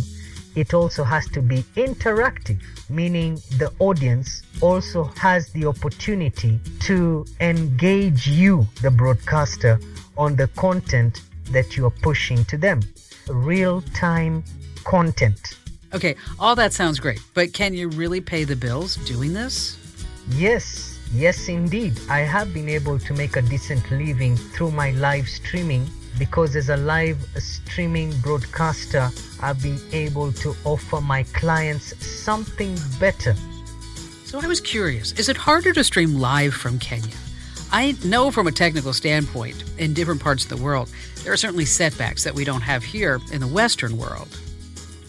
it 0.56 0.74
also 0.74 1.04
has 1.04 1.28
to 1.32 1.42
be 1.42 1.64
interactive, 1.76 2.62
meaning 2.90 3.36
the 3.58 3.74
audience 3.80 4.44
also 4.62 5.04
has 5.18 5.50
the 5.50 5.66
opportunity 5.66 6.62
to 6.88 7.26
engage 7.42 8.26
you, 8.26 8.66
the 8.82 8.90
broadcaster, 8.90 9.78
on 10.16 10.38
the 10.38 10.48
content 10.56 11.24
that 11.52 11.76
you 11.76 11.88
are 11.88 11.98
pushing 12.10 12.46
to 12.46 12.58
them. 12.58 12.80
Real 13.28 13.82
time 13.94 14.46
content. 14.86 15.58
Okay, 15.94 16.16
all 16.40 16.56
that 16.56 16.72
sounds 16.72 17.02
great, 17.02 17.20
but 17.34 17.52
can 17.52 17.74
you 17.74 17.90
really 17.90 18.22
pay 18.22 18.46
the 18.46 18.56
bills 18.56 18.96
doing 19.08 19.34
this? 19.34 19.85
Yes, 20.30 21.00
yes, 21.14 21.48
indeed. 21.48 22.00
I 22.10 22.20
have 22.20 22.54
been 22.54 22.70
able 22.70 22.98
to 23.00 23.14
make 23.14 23.36
a 23.36 23.42
decent 23.42 23.90
living 23.92 24.36
through 24.36 24.72
my 24.72 24.92
live 24.92 25.30
streaming 25.30 25.88
because 26.18 26.56
as 26.56 26.70
a 26.70 26.78
live 26.78 27.18
streaming 27.38 28.12
broadcaster, 28.22 29.10
I've 29.42 29.62
been 29.62 29.80
able 29.92 30.32
to 30.34 30.56
offer 30.64 31.02
my 31.02 31.24
clients 31.24 31.94
something 32.06 32.78
better. 33.00 33.36
So 34.24 34.40
I 34.40 34.48
was 34.48 34.60
curious 34.60 35.12
is 35.14 35.30
it 35.30 35.38
harder 35.38 35.74
to 35.74 35.84
stream 35.84 36.16
live 36.16 36.54
from 36.54 36.80
Kenya? 36.80 37.16
I 37.72 37.96
know 38.04 38.32
from 38.32 38.48
a 38.48 38.52
technical 38.52 38.94
standpoint, 38.94 39.64
in 39.78 39.94
different 39.94 40.22
parts 40.22 40.44
of 40.44 40.50
the 40.50 40.64
world, 40.64 40.90
there 41.24 41.34
are 41.34 41.38
certainly 41.38 41.66
setbacks 41.66 42.24
that 42.24 42.34
we 42.34 42.46
don't 42.46 42.62
have 42.62 42.84
here 42.84 43.20
in 43.32 43.42
the 43.42 43.48
Western 43.48 43.98
world. 43.98 44.28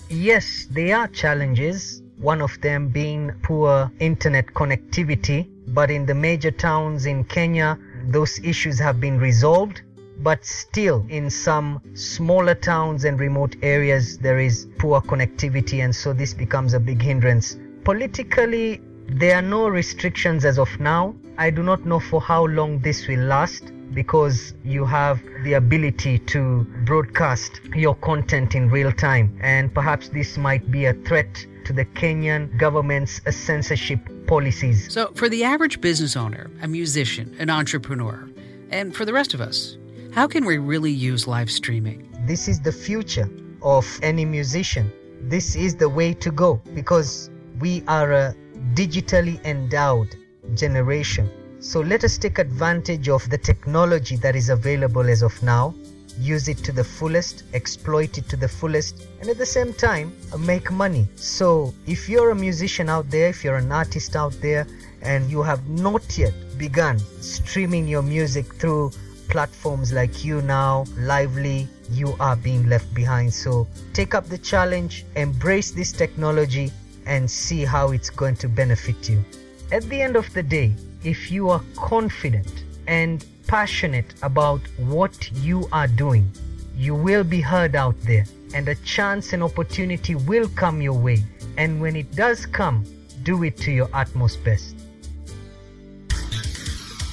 Yes, 0.09 0.67
there 0.71 0.97
are 0.97 1.09
challenges, 1.09 2.03
one 2.19 2.41
of 2.41 2.61
them 2.61 2.89
being 2.89 3.33
poor 3.43 3.91
internet 3.99 4.47
connectivity, 4.47 5.49
but 5.69 5.91
in 5.91 6.07
the 6.07 6.15
major 6.15 6.51
towns 6.51 7.07
in 7.07 7.25
Kenya, 7.25 7.79
those 8.09 8.39
issues 8.41 8.79
have 8.79 9.01
been 9.01 9.19
resolved. 9.19 9.83
But 10.19 10.47
still 10.47 11.05
in 11.11 11.29
some 11.29 11.83
smaller 11.93 12.55
towns 12.55 13.05
and 13.05 13.21
remote 13.21 13.57
areas 13.63 14.17
there 14.17 14.39
is 14.39 14.67
poor 14.79 15.03
connectivity 15.03 15.85
and 15.85 15.95
so 15.95 16.15
this 16.15 16.33
becomes 16.33 16.73
a 16.73 16.81
big 16.81 17.03
hindrance. 17.03 17.59
Politically 17.85 18.81
there 19.09 19.37
are 19.37 19.43
no 19.43 19.69
restrictions 19.69 20.47
as 20.47 20.59
of 20.59 20.81
now. 20.81 21.15
I 21.37 21.51
do 21.51 21.63
not 21.63 21.85
know 21.85 22.01
for 22.01 22.23
how 22.23 22.47
long 22.47 22.79
this 22.79 23.07
will 23.07 23.21
last 23.21 23.73
because 23.93 24.55
you 24.65 24.87
have 24.87 25.23
the 25.45 25.53
ability 25.53 26.19
to 26.21 26.67
broadcast 26.87 27.61
your 27.75 27.95
content 27.97 28.55
in 28.55 28.71
real 28.71 28.93
time. 28.93 29.39
And 29.43 29.73
perhaps 29.73 30.09
this 30.09 30.39
might 30.39 30.71
be 30.71 30.87
a 30.87 30.95
threat 30.95 31.47
to 31.67 31.73
the 31.73 31.85
Kenyan 31.85 32.57
government's 32.59 33.21
censorship 33.31 34.01
policies. 34.27 34.93
So, 34.93 35.13
for 35.15 35.29
the 35.29 35.43
average 35.43 35.81
business 35.81 36.17
owner, 36.17 36.51
a 36.63 36.69
musician, 36.69 37.35
an 37.39 37.51
entrepreneur, 37.51 38.29
and 38.71 38.95
for 38.95 39.05
the 39.05 39.13
rest 39.13 39.35
of 39.35 39.41
us, 39.41 39.77
how 40.13 40.27
can 40.29 40.45
we 40.45 40.59
really 40.59 40.93
use 40.93 41.27
live 41.27 41.51
streaming? 41.51 42.09
This 42.25 42.47
is 42.49 42.61
the 42.61 42.73
future 42.73 43.29
of 43.63 43.85
any 44.03 44.25
musician. 44.25 44.93
This 45.23 45.57
is 45.57 45.75
the 45.75 45.89
way 45.89 46.15
to 46.15 46.31
go 46.31 46.63
because 46.73 47.31
we 47.59 47.83
are 47.89 48.13
a 48.13 48.35
digitally 48.75 49.45
endowed 49.45 50.15
generation. 50.55 51.29
So 51.59 51.81
let 51.81 52.05
us 52.05 52.17
take 52.17 52.39
advantage 52.39 53.09
of 53.09 53.29
the 53.29 53.39
technology 53.39 54.17
that 54.17 54.37
is 54.37 54.51
available 54.51 55.09
as 55.09 55.23
of 55.23 55.43
now, 55.43 55.75
use 56.19 56.49
it 56.49 56.59
to 56.59 56.73
the 56.73 56.85
fullest, 56.85 57.45
exploit 57.55 58.19
it 58.19 58.29
to 58.29 58.37
the 58.37 58.49
fullest, 58.49 59.07
and 59.21 59.29
at 59.29 59.39
the 59.39 59.47
same 59.47 59.73
time, 59.73 60.17
uh, 60.33 60.39
make 60.39 60.71
money. 60.71 61.07
So 61.17 61.75
if 61.87 62.09
you're 62.09 62.31
a 62.31 62.35
musician 62.35 62.89
out 62.89 63.11
there, 63.11 63.29
if 63.29 63.45
you're 63.45 63.57
an 63.57 63.73
artist 63.73 64.17
out 64.17 64.33
there, 64.41 64.67
and 65.03 65.31
you 65.31 65.43
have 65.43 65.69
not 65.69 66.19
yet 66.19 66.35
begun 66.59 66.99
streaming 67.21 67.87
your 67.87 68.03
music 68.03 68.55
through 68.55 68.91
platforms 69.29 69.93
like 69.93 70.11
YouNow, 70.13 70.89
Lively, 71.07 71.69
you 71.91 72.15
are 72.21 72.37
being 72.37 72.69
left 72.69 72.93
behind. 72.95 73.33
So 73.33 73.69
take 73.93 74.15
up 74.15 74.29
the 74.29 74.39
challenge, 74.39 75.05
embrace 75.17 75.71
this 75.71 75.93
technology, 75.93 76.73
and 77.07 77.31
see 77.31 77.65
how 77.65 77.93
it's 77.93 78.11
going 78.11 78.37
to 78.37 78.49
benefit 78.49 79.09
you. 79.09 79.25
At 79.73 79.83
the 79.85 80.01
end 80.01 80.17
of 80.17 80.33
the 80.33 80.43
day, 80.43 80.75
if 81.05 81.31
you 81.31 81.51
are 81.51 81.63
confident 81.77 82.65
and 82.87 83.25
passionate 83.47 84.15
about 84.23 84.61
what 84.79 85.31
you 85.33 85.69
are 85.73 85.87
doing, 85.87 86.31
you 86.77 86.95
will 86.95 87.25
be 87.25 87.41
heard 87.41 87.75
out 87.75 88.01
there, 88.03 88.25
and 88.55 88.69
a 88.69 88.75
chance 88.77 89.33
and 89.33 89.43
opportunity 89.43 90.15
will 90.15 90.49
come 90.51 90.83
your 90.83 90.99
way. 90.99 91.23
And 91.57 91.81
when 91.81 91.97
it 91.97 92.15
does 92.15 92.47
come, 92.47 92.85
do 93.23 93.43
it 93.45 93.57
to 93.59 93.73
your 93.73 93.89
utmost 93.93 94.45
best. 94.45 94.77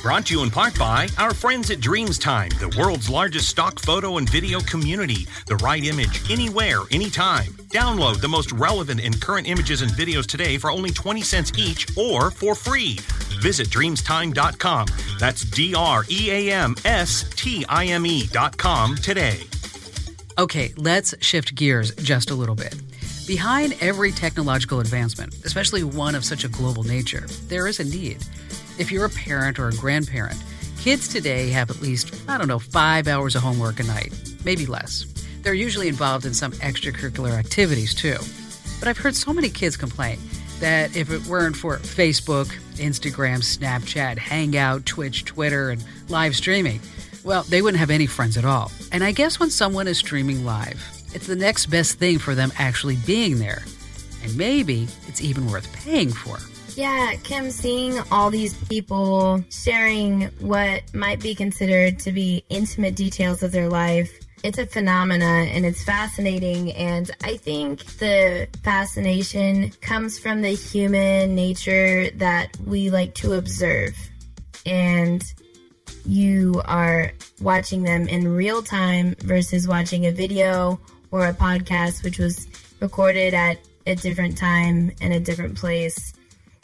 Brought 0.03 0.25
to 0.25 0.33
you 0.33 0.43
in 0.43 0.49
part 0.49 0.77
by 0.77 1.07
our 1.17 1.33
friends 1.33 1.71
at 1.71 1.77
Dreamstime, 1.77 2.49
the 2.59 2.77
world's 2.77 3.09
largest 3.09 3.47
stock 3.47 3.79
photo 3.79 4.17
and 4.17 4.29
video 4.29 4.59
community. 4.59 5.25
The 5.47 5.55
right 5.55 5.81
image, 5.81 6.29
anywhere, 6.29 6.79
anytime. 6.91 7.53
Download 7.69 8.19
the 8.19 8.27
most 8.27 8.51
relevant 8.51 8.99
and 8.99 9.21
current 9.21 9.47
images 9.47 9.81
and 9.81 9.89
videos 9.91 10.25
today 10.25 10.57
for 10.57 10.69
only 10.69 10.91
20 10.91 11.21
cents 11.21 11.53
each 11.57 11.87
or 11.95 12.31
for 12.31 12.53
free. 12.53 12.97
Visit 13.43 13.67
dreamstime.com. 13.67 14.87
That's 15.19 15.43
D 15.43 15.75
R 15.75 16.05
E 16.09 16.31
A 16.31 16.53
M 16.53 16.75
S 16.85 17.29
T 17.35 17.65
I 17.67 17.87
M 17.87 18.05
E.com 18.05 18.95
today. 18.95 19.41
Okay, 20.39 20.73
let's 20.77 21.13
shift 21.19 21.53
gears 21.53 21.93
just 21.95 22.31
a 22.31 22.35
little 22.35 22.55
bit. 22.55 22.73
Behind 23.27 23.75
every 23.81 24.13
technological 24.13 24.79
advancement, 24.79 25.35
especially 25.43 25.83
one 25.83 26.15
of 26.15 26.23
such 26.23 26.45
a 26.45 26.47
global 26.47 26.83
nature, 26.83 27.27
there 27.49 27.67
is 27.67 27.81
a 27.81 27.83
need. 27.83 28.17
If 28.79 28.93
you're 28.93 29.05
a 29.05 29.09
parent 29.09 29.59
or 29.59 29.67
a 29.67 29.73
grandparent, 29.73 30.41
kids 30.79 31.09
today 31.09 31.49
have 31.49 31.69
at 31.69 31.81
least, 31.81 32.15
I 32.29 32.37
don't 32.37 32.47
know, 32.47 32.59
five 32.59 33.09
hours 33.09 33.35
of 33.35 33.43
homework 33.43 33.81
a 33.81 33.83
night, 33.83 34.13
maybe 34.45 34.65
less. 34.65 35.03
They're 35.41 35.53
usually 35.53 35.89
involved 35.89 36.25
in 36.25 36.33
some 36.33 36.53
extracurricular 36.53 37.37
activities 37.37 37.93
too. 37.93 38.17
But 38.79 38.87
I've 38.87 38.97
heard 38.97 39.15
so 39.15 39.33
many 39.33 39.49
kids 39.49 39.75
complain 39.75 40.17
that 40.63 40.95
if 40.95 41.11
it 41.11 41.25
weren't 41.25 41.57
for 41.57 41.77
Facebook, 41.79 42.45
Instagram, 42.75 43.39
Snapchat, 43.39 44.17
Hangout, 44.17 44.85
Twitch, 44.85 45.25
Twitter, 45.25 45.71
and 45.71 45.83
live 46.07 46.37
streaming, 46.37 46.79
well, 47.25 47.43
they 47.43 47.61
wouldn't 47.61 47.79
have 47.79 47.89
any 47.89 48.05
friends 48.05 48.37
at 48.37 48.45
all. 48.45 48.71
And 48.93 49.03
I 49.03 49.11
guess 49.11 49.41
when 49.41 49.49
someone 49.49 49.89
is 49.89 49.97
streaming 49.97 50.45
live, 50.45 50.81
it's 51.13 51.27
the 51.27 51.35
next 51.35 51.65
best 51.65 51.99
thing 51.99 52.17
for 52.17 52.33
them 52.33 52.53
actually 52.57 52.95
being 53.05 53.39
there. 53.39 53.63
And 54.23 54.37
maybe 54.37 54.87
it's 55.09 55.21
even 55.21 55.47
worth 55.47 55.71
paying 55.73 56.13
for. 56.13 56.37
Yeah, 56.75 57.13
Kim, 57.21 57.51
seeing 57.51 57.99
all 58.11 58.31
these 58.31 58.55
people 58.65 59.43
sharing 59.51 60.23
what 60.39 60.81
might 60.95 61.21
be 61.21 61.35
considered 61.35 61.99
to 61.99 62.11
be 62.11 62.43
intimate 62.49 62.95
details 62.95 63.43
of 63.43 63.51
their 63.51 63.69
life, 63.69 64.11
it's 64.43 64.57
a 64.57 64.65
phenomena 64.65 65.23
and 65.23 65.67
it's 65.67 65.83
fascinating. 65.83 66.73
And 66.73 67.11
I 67.23 67.37
think 67.37 67.85
the 67.97 68.47
fascination 68.63 69.69
comes 69.81 70.17
from 70.17 70.41
the 70.41 70.49
human 70.49 71.35
nature 71.35 72.09
that 72.15 72.57
we 72.65 72.89
like 72.89 73.13
to 73.15 73.33
observe. 73.33 73.95
And 74.65 75.23
you 76.05 76.59
are 76.65 77.11
watching 77.39 77.83
them 77.83 78.07
in 78.07 78.27
real 78.27 78.63
time 78.63 79.15
versus 79.19 79.67
watching 79.67 80.07
a 80.07 80.11
video 80.11 80.79
or 81.11 81.27
a 81.27 81.33
podcast, 81.33 82.03
which 82.03 82.17
was 82.17 82.47
recorded 82.79 83.35
at 83.35 83.59
a 83.85 83.93
different 83.93 84.39
time 84.39 84.91
and 85.01 85.13
a 85.13 85.19
different 85.19 85.55
place 85.55 86.13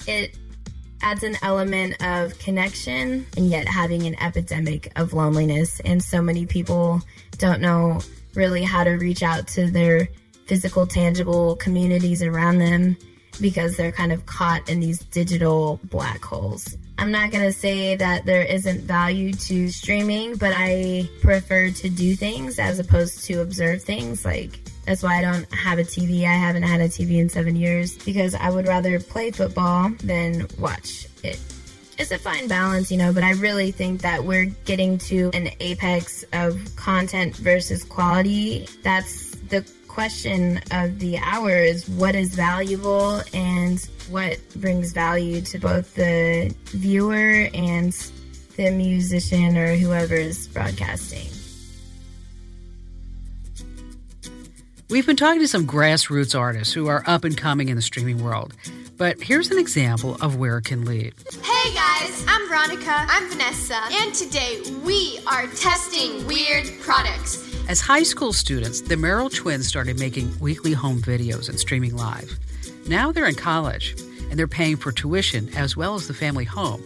it 0.07 0.37
adds 1.01 1.23
an 1.23 1.37
element 1.41 1.95
of 2.03 2.37
connection 2.39 3.25
and 3.37 3.49
yet 3.49 3.67
having 3.67 4.05
an 4.05 4.21
epidemic 4.21 4.91
of 4.95 5.13
loneliness. 5.13 5.79
And 5.81 6.03
so 6.03 6.21
many 6.21 6.45
people 6.45 7.01
don't 7.37 7.61
know 7.61 8.01
really 8.35 8.63
how 8.63 8.83
to 8.83 8.91
reach 8.91 9.23
out 9.23 9.47
to 9.49 9.71
their 9.71 10.09
physical, 10.45 10.85
tangible 10.85 11.55
communities 11.55 12.21
around 12.21 12.57
them 12.57 12.97
because 13.39 13.77
they're 13.77 13.91
kind 13.91 14.11
of 14.11 14.25
caught 14.25 14.69
in 14.69 14.79
these 14.79 14.99
digital 14.99 15.79
black 15.85 16.23
holes. 16.23 16.75
I'm 16.97 17.11
not 17.11 17.31
going 17.31 17.45
to 17.45 17.53
say 17.53 17.95
that 17.95 18.25
there 18.25 18.43
isn't 18.43 18.81
value 18.81 19.31
to 19.31 19.69
streaming, 19.69 20.35
but 20.35 20.53
I 20.55 21.09
prefer 21.21 21.71
to 21.71 21.89
do 21.89 22.15
things 22.15 22.59
as 22.59 22.79
opposed 22.79 23.23
to 23.25 23.41
observe 23.41 23.81
things. 23.81 24.25
Like, 24.25 24.59
that's 24.89 25.03
why 25.03 25.19
I 25.19 25.21
don't 25.21 25.53
have 25.53 25.77
a 25.77 25.83
TV. 25.83 26.23
I 26.25 26.33
haven't 26.33 26.63
had 26.63 26.81
a 26.81 26.87
TV 26.87 27.19
in 27.19 27.29
seven 27.29 27.55
years 27.55 27.95
because 27.95 28.33
I 28.33 28.49
would 28.49 28.65
rather 28.65 28.99
play 28.99 29.29
football 29.29 29.91
than 30.03 30.47
watch 30.57 31.07
it. 31.21 31.39
it's 31.99 32.09
a 32.09 32.17
fine 32.17 32.47
balance, 32.47 32.89
you 32.89 32.97
know, 32.97 33.13
but 33.13 33.23
I 33.23 33.33
really 33.33 33.71
think 33.71 34.01
that 34.01 34.23
we're 34.23 34.45
getting 34.65 34.97
to 35.09 35.29
an 35.35 35.51
apex 35.59 36.25
of 36.33 36.59
content 36.75 37.35
versus 37.35 37.83
quality. 37.83 38.67
That's 38.81 39.35
the 39.49 39.63
question 39.87 40.59
of 40.71 40.97
the 40.97 41.19
hour 41.19 41.51
is 41.51 41.87
what 41.87 42.15
is 42.15 42.33
valuable 42.33 43.21
and 43.31 43.79
what 44.09 44.39
brings 44.55 44.91
value 44.91 45.41
to 45.41 45.59
both 45.59 45.93
the 45.93 46.51
viewer 46.65 47.47
and 47.53 47.93
the 48.57 48.71
musician 48.71 49.55
or 49.55 49.75
whoever 49.75 50.15
is 50.15 50.47
broadcasting. 50.47 51.38
We've 54.89 55.05
been 55.05 55.17
talking 55.17 55.39
to 55.41 55.47
some 55.47 55.67
grassroots 55.67 56.37
artists 56.37 56.73
who 56.73 56.87
are 56.87 57.03
up 57.05 57.23
and 57.23 57.37
coming 57.37 57.69
in 57.69 57.75
the 57.75 57.81
streaming 57.81 58.23
world, 58.23 58.55
but 58.97 59.21
here's 59.21 59.51
an 59.51 59.59
example 59.59 60.15
of 60.19 60.37
where 60.37 60.57
it 60.57 60.65
can 60.65 60.83
lead. 60.83 61.13
Hey 61.43 61.75
guys, 61.75 62.25
I'm 62.27 62.47
Veronica. 62.47 63.05
I'm 63.07 63.29
Vanessa. 63.29 63.79
And 63.91 64.15
today 64.15 64.59
we 64.83 65.19
are 65.27 65.45
testing 65.45 66.25
weird 66.25 66.65
products. 66.81 67.55
As 67.69 67.79
high 67.79 68.01
school 68.01 68.33
students, 68.33 68.81
the 68.81 68.95
Merrell 68.95 69.31
twins 69.31 69.67
started 69.67 69.99
making 69.99 70.39
weekly 70.39 70.73
home 70.73 70.99
videos 71.03 71.49
and 71.49 71.59
streaming 71.59 71.95
live. 71.95 72.39
Now 72.87 73.11
they're 73.11 73.27
in 73.27 73.35
college 73.35 73.95
and 74.31 74.39
they're 74.39 74.47
paying 74.47 74.75
for 74.75 74.91
tuition 74.91 75.55
as 75.55 75.77
well 75.77 75.93
as 75.93 76.07
the 76.07 76.15
family 76.15 76.45
home, 76.45 76.83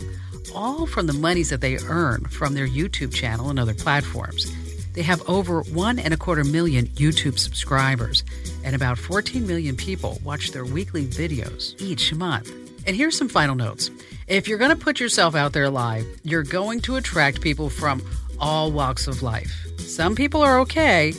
all 0.53 0.85
from 0.87 1.07
the 1.07 1.13
monies 1.13 1.49
that 1.51 1.61
they 1.61 1.77
earn 1.87 2.25
from 2.25 2.53
their 2.53 2.67
YouTube 2.67 3.13
channel 3.13 3.49
and 3.49 3.57
other 3.57 3.73
platforms. 3.73 4.51
They 4.93 5.01
have 5.01 5.27
over 5.27 5.61
one 5.63 5.99
and 5.99 6.13
a 6.13 6.17
quarter 6.17 6.43
million 6.43 6.87
YouTube 6.87 7.39
subscribers, 7.39 8.23
and 8.63 8.75
about 8.75 8.97
14 8.97 9.45
million 9.45 9.75
people 9.75 10.19
watch 10.23 10.51
their 10.51 10.65
weekly 10.65 11.05
videos 11.05 11.79
each 11.81 12.13
month. 12.13 12.51
And 12.85 12.95
here's 12.95 13.17
some 13.17 13.29
final 13.29 13.55
notes. 13.55 13.89
If 14.27 14.47
you're 14.47 14.57
going 14.57 14.75
to 14.75 14.83
put 14.83 14.99
yourself 14.99 15.35
out 15.35 15.53
there 15.53 15.69
live, 15.69 16.05
you're 16.23 16.43
going 16.43 16.81
to 16.81 16.95
attract 16.95 17.41
people 17.41 17.69
from 17.69 18.01
all 18.39 18.71
walks 18.71 19.07
of 19.07 19.23
life. 19.23 19.65
Some 19.77 20.15
people 20.15 20.41
are 20.41 20.59
okay, 20.59 21.13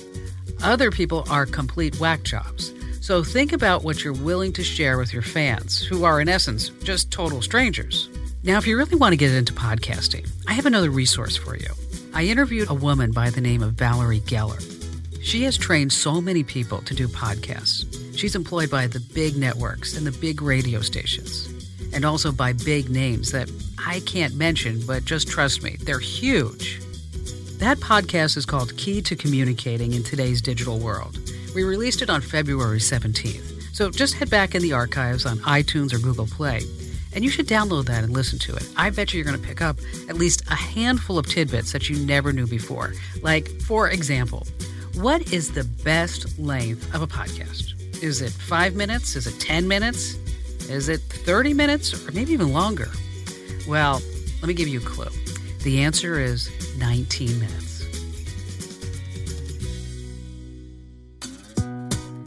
other 0.62 0.90
people 0.90 1.24
are 1.30 1.46
complete 1.46 1.98
whack 1.98 2.22
jobs. 2.22 2.72
So 3.00 3.22
think 3.22 3.52
about 3.52 3.84
what 3.84 4.02
you're 4.02 4.14
willing 4.14 4.52
to 4.54 4.64
share 4.64 4.98
with 4.98 5.12
your 5.12 5.22
fans, 5.22 5.82
who 5.82 6.04
are 6.04 6.20
in 6.20 6.28
essence 6.28 6.70
just 6.82 7.10
total 7.10 7.42
strangers. 7.42 8.08
Now, 8.42 8.58
if 8.58 8.66
you 8.66 8.76
really 8.76 8.96
want 8.96 9.12
to 9.12 9.16
get 9.16 9.32
into 9.32 9.52
podcasting, 9.52 10.30
I 10.46 10.52
have 10.52 10.66
another 10.66 10.90
resource 10.90 11.36
for 11.36 11.56
you. 11.56 11.68
I 12.16 12.23
interviewed 12.26 12.71
a 12.71 12.75
woman 12.75 13.11
by 13.11 13.30
the 13.30 13.40
name 13.40 13.61
of 13.61 13.73
Valerie 13.73 14.21
Geller. 14.21 14.62
She 15.21 15.42
has 15.42 15.59
trained 15.59 15.92
so 15.92 16.21
many 16.21 16.44
people 16.44 16.78
to 16.83 16.94
do 16.94 17.09
podcasts. 17.09 17.85
She's 18.16 18.37
employed 18.37 18.71
by 18.71 18.87
the 18.87 19.00
big 19.00 19.37
networks 19.37 19.97
and 19.97 20.06
the 20.06 20.12
big 20.12 20.40
radio 20.40 20.80
stations, 20.80 21.49
and 21.92 22.04
also 22.04 22.30
by 22.30 22.52
big 22.52 22.88
names 22.88 23.33
that 23.33 23.50
I 23.85 23.99
can't 24.06 24.37
mention, 24.37 24.80
but 24.87 25.04
just 25.04 25.26
trust 25.26 25.64
me, 25.64 25.76
they're 25.80 25.99
huge. 25.99 26.80
That 27.59 27.78
podcast 27.78 28.37
is 28.37 28.47
called 28.47 28.76
Key 28.76 29.02
to 29.02 29.16
Communicating 29.16 29.92
in 29.92 30.04
Today's 30.04 30.40
Digital 30.40 30.78
World. 30.78 31.18
We 31.52 31.64
released 31.64 32.00
it 32.00 32.11
on 32.11 32.21
February 32.21 32.78
17th, 32.78 33.75
so 33.75 33.90
just 33.90 34.14
head 34.14 34.30
back 34.30 34.54
in 34.54 34.62
the 34.62 34.73
archives 34.73 35.26
on 35.26 35.38
iTunes 35.38 35.92
or 35.92 35.99
Google 35.99 36.28
Play 36.28 36.61
and 37.14 37.25
you 37.25 37.30
should 37.30 37.47
download 37.47 37.87
that 37.87 38.04
and 38.04 38.12
listen 38.12 38.38
to 38.40 38.54
it. 38.56 38.68
I 38.76 38.90
bet 38.90 39.12
you 39.12 39.18
you're 39.18 39.26
going 39.26 39.40
to 39.40 39.47
pick 39.47 39.62
up 39.62 39.78
at 40.09 40.16
least 40.16 40.42
a 40.50 40.54
handful 40.54 41.18
of 41.18 41.26
tidbits 41.26 41.73
that 41.73 41.88
you 41.88 41.97
never 42.04 42.33
knew 42.33 42.47
before. 42.47 42.92
Like, 43.23 43.49
for 43.62 43.88
example, 43.88 44.47
what 44.94 45.33
is 45.33 45.52
the 45.52 45.64
best 45.64 46.38
length 46.38 46.94
of 46.94 47.02
a 47.02 47.06
podcast? 47.06 48.02
Is 48.02 48.21
it 48.21 48.30
five 48.33 48.75
minutes? 48.75 49.16
Is 49.16 49.26
it 49.26 49.38
10 49.40 49.66
minutes? 49.66 50.14
Is 50.68 50.88
it 50.88 51.00
30 51.00 51.54
minutes? 51.54 52.06
Or 52.06 52.12
maybe 52.12 52.33
even 52.33 52.52
longer? 52.52 52.90
Well, 53.66 54.00
let 54.40 54.49
me 54.49 54.54
give 54.54 54.68
you 54.68 54.80
a 54.80 54.85
clue. 54.85 55.11
The 55.62 55.80
answer 55.83 56.21
is 56.21 56.50
19 56.78 57.40
minutes. 57.40 57.73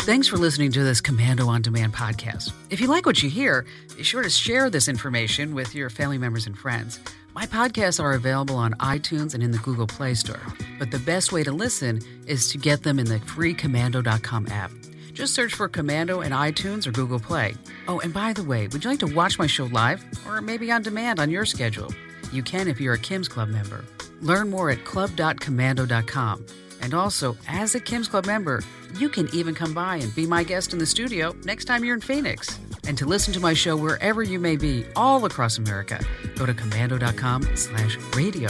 Thanks 0.08 0.30
for 0.30 0.38
listening 0.38 0.72
to 0.72 0.86
this 0.86 1.02
Komando 1.02 1.50
on 1.50 1.62
Demand 1.62 1.94
podcast. 1.94 2.54
If 2.70 2.80
you 2.80 2.88
like 2.88 3.06
what 3.06 3.22
you 3.22 3.30
hear, 3.30 3.66
be 3.98 4.04
sure 4.04 4.24
to 4.24 4.30
share 4.30 4.70
this 4.70 4.88
information 4.88 5.54
with 5.54 5.76
your 5.76 5.90
family 5.90 6.18
members 6.18 6.48
and 6.48 6.58
friends. 6.58 7.02
My 7.36 7.46
podcasts 7.46 8.02
are 8.02 8.14
available 8.14 8.56
on 8.56 8.72
iTunes 8.76 9.34
and 9.34 9.44
in 9.44 9.52
the 9.52 9.58
Google 9.58 9.86
Play 9.86 10.14
Store, 10.14 10.40
but 10.80 10.92
the 10.92 11.00
best 11.00 11.34
way 11.34 11.44
to 11.44 11.52
listen 11.52 12.00
is 12.26 12.48
to 12.52 12.58
get 12.58 12.84
them 12.84 13.00
in 13.00 13.06
the 13.06 13.20
free 13.20 13.54
Komando.com 13.54 14.48
app. 14.48 14.72
Just 15.12 15.34
search 15.34 15.54
for 15.54 15.68
Komando 15.68 16.26
in 16.26 16.32
iTunes 16.32 16.88
or 16.88 16.92
Google 16.92 17.20
Play. 17.20 17.56
Oh, 17.90 18.00
and 18.00 18.14
by 18.14 18.32
the 18.32 18.44
way, 18.44 18.70
would 18.70 18.86
you 18.86 18.90
like 18.90 19.00
to 19.00 19.14
watch 19.14 19.38
my 19.38 19.46
show 19.46 19.66
live 19.66 20.06
or 20.26 20.40
maybe 20.40 20.72
on 20.72 20.84
demand 20.84 21.20
on 21.20 21.30
your 21.30 21.44
schedule? 21.44 21.94
You 22.32 22.44
can 22.44 22.70
if 22.70 22.80
you're 22.80 22.94
a 22.94 22.98
Kim's 22.98 23.28
Club 23.28 23.50
member. 23.50 23.84
Learn 24.22 24.50
more 24.50 24.70
at 24.70 24.86
club.komando.com. 24.86 26.46
And 26.82 26.94
also, 26.94 27.38
as 27.48 27.76
a 27.76 27.80
Kim's 27.80 28.08
Club 28.08 28.26
member, 28.26 28.64
you 28.98 29.10
can 29.10 29.28
even 29.34 29.54
come 29.54 29.74
by 29.74 29.98
and 29.98 30.14
be 30.16 30.26
my 30.26 30.44
guest 30.44 30.74
in 30.74 30.80
the 30.80 30.86
studio 30.86 31.36
next 31.44 31.66
time 31.66 31.84
you're 31.84 31.96
in 31.96 32.02
Phoenix. 32.02 32.60
And 32.88 32.98
to 32.98 33.06
listen 33.06 33.34
to 33.34 33.40
my 33.40 33.54
show 33.54 33.76
wherever 33.76 34.24
you 34.24 34.40
may 34.40 34.56
be, 34.56 34.86
all 34.96 35.26
across 35.26 35.58
America, 35.58 36.00
go 36.36 36.46
to 36.46 36.54
komando.com 36.54 37.56
slash 37.56 37.98
radio. 38.16 38.50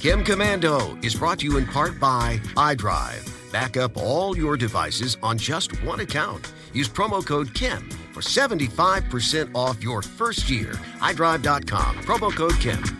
Kim 0.00 0.24
Komando 0.24 1.04
is 1.04 1.14
brought 1.14 1.40
to 1.40 1.46
you 1.46 1.58
in 1.58 1.66
part 1.66 2.00
by 2.00 2.40
iDrive. 2.56 3.52
Back 3.52 3.76
up 3.76 3.96
all 3.96 4.36
your 4.36 4.56
devices 4.56 5.18
on 5.22 5.36
just 5.36 5.72
one 5.84 6.00
account. 6.00 6.52
Use 6.72 6.88
promo 6.88 7.24
code 7.24 7.52
KIM 7.52 7.88
for 8.12 8.20
75% 8.20 9.54
off 9.54 9.82
your 9.82 10.02
first 10.02 10.48
year. 10.48 10.72
iDrive.com, 11.00 11.96
promo 11.96 12.34
code 12.34 12.54
KIM. 12.60 12.99